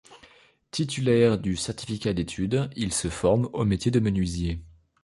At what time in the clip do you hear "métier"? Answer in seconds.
3.65-3.91